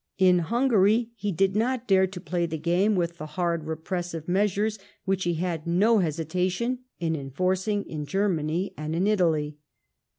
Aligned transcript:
In 0.17 0.39
Hungary 0.39 1.11
he 1.15 1.31
did 1.31 1.55
not 1.55 1.87
dare 1.87 2.07
to 2.07 2.19
phiy 2.19 2.49
the 2.49 2.57
game 2.57 2.95
with 2.95 3.19
the 3.19 3.27
hard, 3.37 3.65
repressive 3.65 4.27
measures 4.27 4.79
which 5.05 5.25
he 5.25 5.35
had 5.35 5.67
no 5.67 5.99
hesitation 5.99 6.79
in 6.99 7.15
enforcing 7.15 7.83
in 7.83 8.07
Germany 8.07 8.73
and 8.75 8.95
in 8.95 9.05
Italy. 9.05 9.59